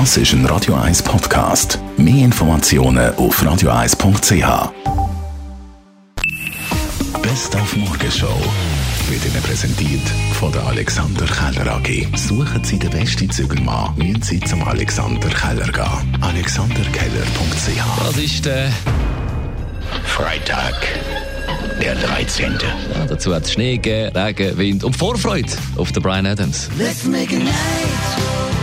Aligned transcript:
Das 0.00 0.16
ist 0.16 0.32
ein 0.32 0.44
Radio 0.46 0.74
1 0.74 1.04
Podcast. 1.04 1.78
Mehr 1.96 2.24
Informationen 2.24 3.14
auf 3.14 3.40
radio1.ch. 3.40 4.72
Best 7.22 7.54
auf 7.54 7.76
Morgenshow 7.76 8.36
wird 9.08 9.24
Ihnen 9.24 9.40
präsentiert 9.44 10.02
von 10.32 10.50
der 10.50 10.66
Alexander 10.66 11.26
Keller 11.26 11.76
AG. 11.76 12.08
Suchen 12.16 12.64
Sie 12.64 12.76
den 12.76 12.90
besten 12.90 13.30
Zügelmann, 13.30 13.94
müssen 13.94 14.20
Sie 14.20 14.40
zum 14.40 14.64
Alexander 14.64 15.28
Keller 15.28 15.70
gehen. 15.70 16.22
AlexanderKeller.ch 16.22 18.04
Das 18.04 18.16
ist 18.16 18.46
der. 18.46 18.72
Freitag, 20.06 20.74
der 21.80 21.94
13. 21.94 22.52
Ja, 22.94 23.06
dazu 23.06 23.32
hat 23.32 23.44
es 23.44 23.52
Schnee 23.52 23.76
gegeben, 23.76 24.16
Regen, 24.16 24.58
Wind 24.58 24.82
und 24.82 24.96
Vorfreude 24.96 25.52
auf 25.76 25.92
den 25.92 26.02
Brian 26.02 26.26
Adams. 26.26 26.68
Let's 26.76 27.04
make 27.04 27.32
a 27.32 27.38
night 27.38 28.53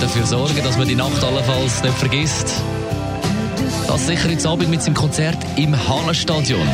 wird 0.00 0.10
dafür 0.10 0.26
sorgen, 0.26 0.62
dass 0.62 0.76
man 0.76 0.86
die 0.86 0.94
Nacht 0.94 1.24
allenfalls 1.24 1.82
nicht 1.82 1.96
vergisst. 1.98 2.62
Das 3.86 4.06
sicher 4.06 4.30
jetzt 4.30 4.46
Abend 4.46 4.70
mit 4.70 4.82
seinem 4.82 4.94
Konzert 4.94 5.36
im 5.56 5.74
Hallenstadion. 5.88 6.68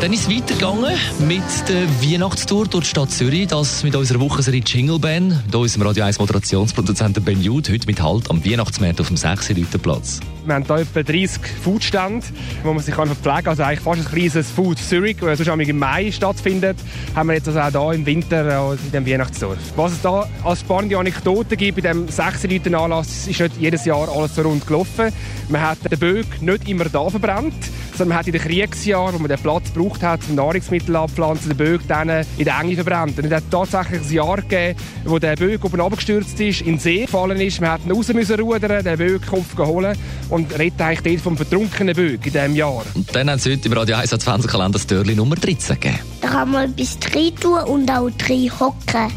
Dann 0.00 0.14
ist 0.14 0.26
es 0.26 0.34
weitergegangen 0.34 0.96
mit 1.28 1.42
der 1.68 1.86
Weihnachtstour 2.00 2.66
durch 2.66 2.84
die 2.84 2.90
Stadt 2.90 3.10
Zürich. 3.10 3.48
Das 3.48 3.84
mit 3.84 3.94
unserer 3.94 4.18
Wochenserie 4.18 4.62
Jingle 4.64 4.98
Band, 4.98 5.44
mit 5.44 5.54
unserem 5.54 5.86
Radio 5.86 6.04
1 6.04 6.18
Moderationsproduzenten 6.18 7.22
Ben 7.22 7.42
Jude, 7.42 7.70
heute 7.70 7.86
mit 7.86 8.00
Halt 8.00 8.30
am 8.30 8.42
Weihnachtsmarkt 8.42 8.98
auf 9.02 9.08
dem 9.08 9.18
6. 9.18 9.52
Platz. 9.82 10.20
Wir 10.46 10.54
haben 10.54 10.64
hier 10.64 10.76
etwa 10.76 11.02
30 11.02 11.42
Foodstände, 11.62 12.26
wo 12.62 12.72
man 12.72 12.82
sich 12.82 12.94
kann 12.94 13.08
verpflegen 13.08 13.44
kann. 13.44 13.48
Also 13.48 13.62
eigentlich 13.62 13.80
fast 13.80 14.00
ein 14.00 14.06
kleines 14.06 14.50
Food 14.50 14.78
Zurich, 14.78 15.18
das 15.18 15.38
sonst 15.38 15.68
im 15.68 15.78
Mai 15.78 16.10
stattfindet, 16.10 16.78
haben 17.14 17.28
wir 17.28 17.34
jetzt 17.34 17.48
also 17.48 17.78
auch 17.78 17.90
hier 17.90 18.00
im 18.00 18.06
Winter 18.06 18.70
äh, 18.70 18.72
in 18.72 18.78
diesem 18.90 19.06
Weihnachtsdorf. 19.06 19.58
Was 19.76 19.92
es 19.92 20.00
da 20.00 20.26
als 20.44 20.60
spannende 20.60 20.96
Anekdote 20.96 21.58
gibt 21.58 21.82
bei 21.82 21.82
diesem 21.82 22.08
6 22.08 22.44
Leuten 22.44 22.74
Anlass, 22.74 23.28
ist 23.28 23.38
nicht 23.38 23.56
jedes 23.60 23.84
Jahr 23.84 24.08
alles 24.08 24.34
so 24.34 24.40
rund 24.40 24.66
gelaufen. 24.66 25.12
Man 25.50 25.60
hat 25.60 25.78
den 25.90 25.98
Böck 25.98 26.40
nicht 26.40 26.66
immer 26.66 26.86
da 26.86 27.10
verbrannt, 27.10 27.52
sondern 28.00 28.16
man 28.16 28.18
hat 28.20 28.26
in 28.28 28.32
den 28.32 28.40
Kriegsjahren, 28.40 29.14
wo 29.14 29.18
man 29.18 29.28
den 29.28 29.38
Platz 29.38 29.74
gebraucht 29.74 30.02
hat, 30.02 30.22
zum 30.22 30.34
Nahrungsmittel 30.36 30.96
abpflanzen, 30.96 31.50
den 31.50 31.56
Böck 31.58 31.82
dann 31.86 32.08
in 32.08 32.44
der 32.46 32.58
Enge 32.58 32.74
verbrannt. 32.74 33.18
Und 33.18 33.26
es 33.26 33.30
hat 33.30 33.42
tatsächlich 33.50 34.00
ein 34.00 34.12
Jahr 34.12 34.36
gegeben, 34.38 34.78
wo 35.04 35.18
der 35.18 35.36
Böck 35.36 35.62
oben 35.66 35.82
abgestürzt 35.82 36.40
ist, 36.40 36.62
in 36.62 36.66
den 36.66 36.78
See 36.78 37.02
gefallen 37.02 37.38
ist. 37.38 37.60
Man 37.60 37.72
hat 37.72 37.84
ihn 37.84 37.92
raus 37.92 38.08
müssen 38.08 38.40
rudern, 38.40 38.82
den 38.82 38.96
Böck-Kopf 38.96 39.54
geholt 39.54 39.98
und 40.30 40.58
redet 40.58 40.80
eigentlich 40.80 41.12
dort 41.12 41.20
vom 41.20 41.36
vertrunkenen 41.36 41.94
Böck 41.94 42.24
in 42.24 42.32
diesem 42.32 42.56
Jahr. 42.56 42.84
Und 42.94 43.14
dann 43.14 43.28
haben 43.28 43.38
sie 43.38 43.52
heute 43.52 43.68
im 43.68 43.74
Radio 43.74 43.96
1 43.96 44.14
Adventskalender 44.14 44.78
das 44.78 44.86
Türli 44.86 45.14
Nummer 45.14 45.34
13 45.34 45.78
gegeben. 45.78 45.98
Da 46.22 46.28
kann 46.28 46.50
man 46.52 46.72
etwas 46.72 46.98
drin 47.00 47.36
tun 47.36 47.60
und 47.64 47.90
auch 47.90 48.08
drin 48.16 48.50
hocken. 48.58 49.12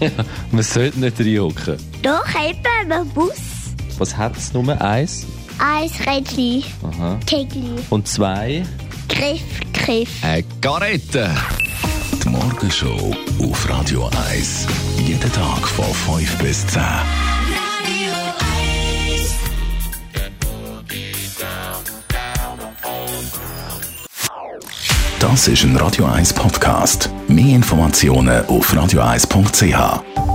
Man 0.52 0.62
sollte 0.62 1.00
nicht 1.00 1.18
reinhocken. 1.18 1.76
Doch, 2.02 2.26
eben, 2.44 2.92
ein 2.92 3.08
Bus. 3.08 3.38
Was 3.96 4.14
hat 4.14 4.36
es 4.36 4.52
Nummer 4.52 4.78
eins? 4.82 5.26
Eins 5.58 5.92
Aha. 6.00 7.18
Tegli, 7.26 7.64
Und 7.90 8.08
zwei? 8.08 8.62
Griff, 9.08 9.42
Griff. 9.72 10.08
Eine 10.22 10.44
Garette. 10.60 11.30
Die 12.24 12.28
Morgenshow 12.28 13.14
auf 13.42 13.68
Radio 13.68 14.08
1. 14.30 14.66
Jeden 14.98 15.32
Tag 15.32 15.66
von 15.68 15.84
5 16.18 16.38
bis 16.38 16.66
10. 16.68 16.80
Radio 16.82 18.12
1. 19.18 19.34
Das 25.20 25.48
ist 25.48 25.64
ein 25.64 25.76
Radio 25.76 26.06
1 26.06 26.32
Podcast. 26.32 27.10
Mehr 27.28 27.54
Informationen 27.56 28.44
auf 28.46 28.72
radio1.ch. 28.72 30.31